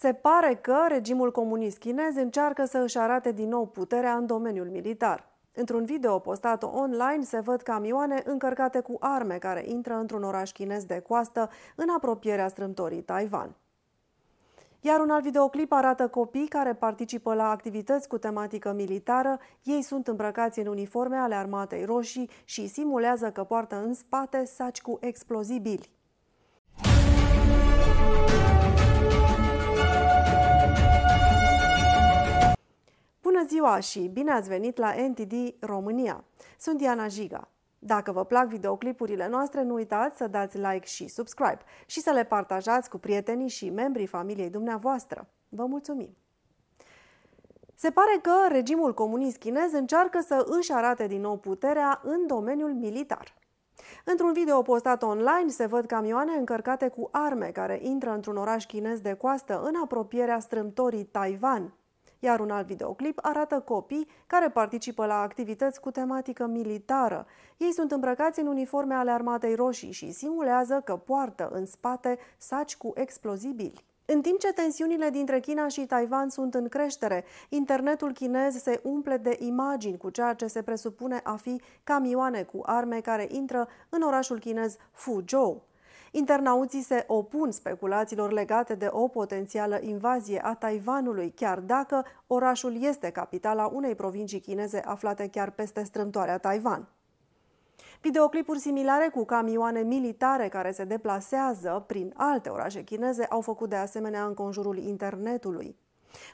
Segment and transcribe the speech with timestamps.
[0.00, 4.68] Se pare că regimul comunist chinez încearcă să își arate din nou puterea în domeniul
[4.70, 5.28] militar.
[5.54, 10.84] Într-un video postat online se văd camioane încărcate cu arme care intră într-un oraș chinez
[10.84, 13.56] de coastă în apropierea strâmtorii Taiwan.
[14.80, 19.38] Iar un alt videoclip arată copii care participă la activități cu tematică militară.
[19.62, 24.82] Ei sunt îmbrăcați în uniforme ale armatei roșii și simulează că poartă în spate saci
[24.82, 25.99] cu explozibili.
[33.60, 36.24] Ziua și bine ați venit la NTD România!
[36.58, 37.48] Sunt Diana Jiga.
[37.78, 42.24] Dacă vă plac videoclipurile noastre, nu uitați să dați like și subscribe și să le
[42.24, 45.28] partajați cu prietenii și membrii familiei dumneavoastră.
[45.48, 46.16] Vă mulțumim!
[47.74, 52.74] Se pare că regimul comunist chinez încearcă să își arate din nou puterea în domeniul
[52.74, 53.34] militar.
[54.04, 59.00] Într-un video postat online se văd camioane încărcate cu arme care intră într-un oraș chinez
[59.00, 61.74] de coastă în apropierea strâmtorii Taiwan,
[62.20, 67.26] iar un alt videoclip arată copii care participă la activități cu tematică militară.
[67.56, 72.76] Ei sunt îmbrăcați în uniforme ale armatei roșii și simulează că poartă în spate saci
[72.76, 73.88] cu explozibili.
[74.12, 79.16] În timp ce tensiunile dintre China și Taiwan sunt în creștere, internetul chinez se umple
[79.16, 84.02] de imagini cu ceea ce se presupune a fi camioane cu arme care intră în
[84.02, 85.69] orașul chinez Fuzhou.
[86.10, 93.10] Internauții se opun speculațiilor legate de o potențială invazie a Taiwanului, chiar dacă orașul este
[93.10, 96.88] capitala unei provincii chineze aflate chiar peste strâmtoarea Taiwan.
[98.00, 103.76] Videoclipuri similare cu camioane militare care se deplasează prin alte orașe chineze au făcut de
[103.76, 105.76] asemenea în conjurul internetului.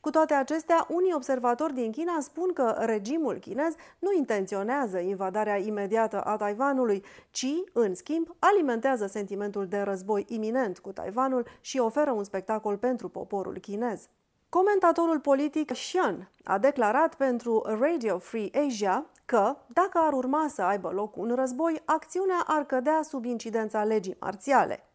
[0.00, 6.20] Cu toate acestea, unii observatori din China spun că regimul chinez nu intenționează invadarea imediată
[6.20, 12.24] a Taiwanului, ci, în schimb, alimentează sentimentul de război iminent cu Taiwanul și oferă un
[12.24, 14.08] spectacol pentru poporul chinez.
[14.48, 20.90] Comentatorul politic Xian a declarat pentru Radio Free Asia că, dacă ar urma să aibă
[20.90, 24.88] loc un război, acțiunea ar cădea sub incidența legii marțiale.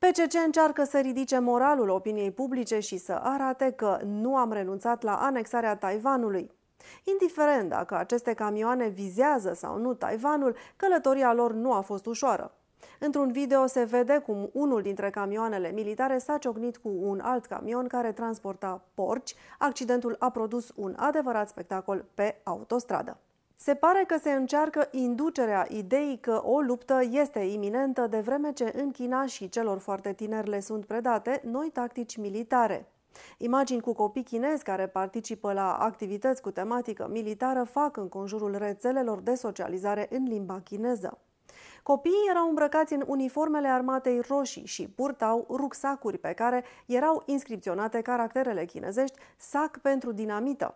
[0.00, 5.16] PCC încearcă să ridice moralul opiniei publice și să arate că nu am renunțat la
[5.16, 6.50] anexarea Taiwanului.
[7.04, 12.54] Indiferent dacă aceste camioane vizează sau nu Taiwanul, călătoria lor nu a fost ușoară.
[12.98, 17.86] Într-un video se vede cum unul dintre camioanele militare s-a ciocnit cu un alt camion
[17.86, 19.34] care transporta porci.
[19.58, 23.16] Accidentul a produs un adevărat spectacol pe autostradă.
[23.62, 28.72] Se pare că se încearcă inducerea ideii că o luptă este iminentă de vreme ce
[28.76, 32.88] în China și celor foarte tineri le sunt predate noi tactici militare.
[33.38, 39.20] Imagini cu copii chinezi care participă la activități cu tematică militară fac în conjurul rețelelor
[39.20, 41.18] de socializare în limba chineză.
[41.82, 48.64] Copiii erau îmbrăcați în uniformele armatei roșii și purtau rucsacuri pe care erau inscripționate caracterele
[48.64, 50.74] chinezești sac pentru dinamită.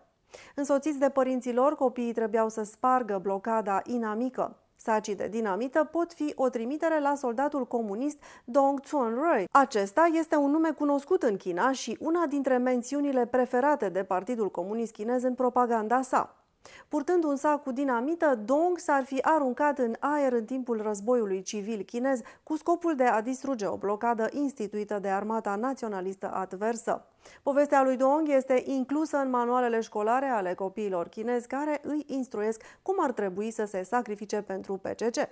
[0.55, 4.57] Însoțiți de părinții lor, copiii trebuiau să spargă blocada inamică.
[4.77, 9.49] Sacii de dinamită pot fi o trimitere la soldatul comunist Dong Rui.
[9.51, 14.93] Acesta este un nume cunoscut în China și una dintre mențiunile preferate de Partidul Comunist
[14.93, 16.44] Chinez în propaganda sa.
[16.89, 21.83] Purtând un sac cu dinamită, Dong s-ar fi aruncat în aer în timpul războiului civil
[21.83, 27.07] chinez cu scopul de a distruge o blocadă instituită de armata naționalistă adversă.
[27.43, 32.97] Povestea lui Dong este inclusă în manualele școlare ale copiilor chinezi care îi instruiesc cum
[33.01, 35.29] ar trebui să se sacrifice pentru PCC.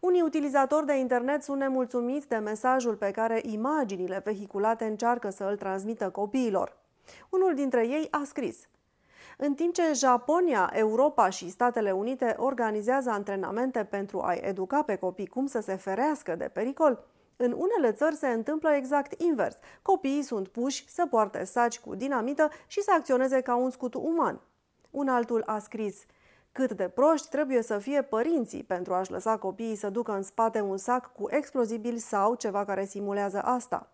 [0.00, 5.56] Unii utilizatori de internet sunt nemulțumiți de mesajul pe care imaginile vehiculate încearcă să îl
[5.56, 6.76] transmită copiilor.
[7.30, 8.56] Unul dintre ei a scris–
[9.38, 15.26] în timp ce Japonia, Europa și Statele Unite organizează antrenamente pentru a educa pe copii
[15.26, 17.04] cum să se ferească de pericol,
[17.36, 19.56] în unele țări se întâmplă exact invers.
[19.82, 24.40] Copiii sunt puși să poarte saci cu dinamită și să acționeze ca un scut uman.
[24.90, 26.04] Un altul a scris
[26.52, 30.60] cât de proști trebuie să fie părinții pentru a-și lăsa copiii să ducă în spate
[30.60, 33.93] un sac cu explozibil sau ceva care simulează asta.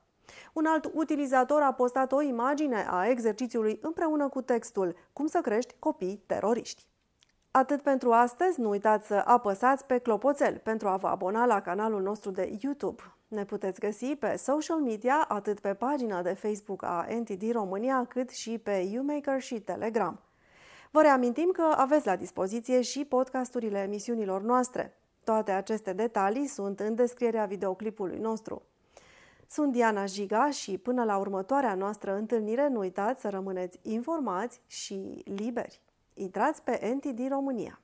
[0.53, 5.75] Un alt utilizator a postat o imagine a exercițiului împreună cu textul Cum să crești
[5.79, 6.89] copii teroriști.
[7.51, 12.03] Atât pentru astăzi, nu uitați să apăsați pe clopoțel pentru a vă abona la canalul
[12.03, 13.03] nostru de YouTube.
[13.29, 18.31] Ne puteți găsi pe social media, atât pe pagina de Facebook a NTD România, cât
[18.31, 20.21] și pe YouMaker și Telegram.
[20.91, 24.97] Vă reamintim că aveți la dispoziție și podcasturile emisiunilor noastre.
[25.25, 28.63] Toate aceste detalii sunt în descrierea videoclipului nostru.
[29.53, 35.23] Sunt Diana Jiga și până la următoarea noastră întâlnire nu uitați să rămâneți informați și
[35.25, 35.81] liberi.
[36.15, 37.81] Intrați pe NTD România.